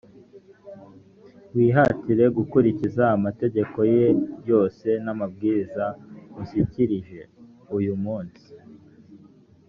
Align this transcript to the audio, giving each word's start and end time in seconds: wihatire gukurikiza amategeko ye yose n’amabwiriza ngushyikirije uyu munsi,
wihatire 1.55 2.25
gukurikiza 2.37 3.03
amategeko 3.17 3.77
ye 3.95 4.07
yose 4.49 4.87
n’amabwiriza 5.03 5.85
ngushyikirije 6.31 7.19
uyu 7.77 7.93
munsi, 8.03 8.47